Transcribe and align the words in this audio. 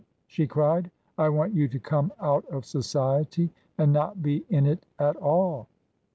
she 0.25 0.47
cried. 0.47 0.89
"I 1.15 1.29
want 1.29 1.53
you 1.53 1.67
to 1.67 1.77
come 1.79 2.11
out 2.19 2.43
of 2.47 2.65
Society 2.65 3.51
and 3.77 3.93
not 3.93 4.23
be 4.23 4.43
in 4.49 4.65
it 4.65 4.87
at 4.97 5.15
all. 5.17 5.67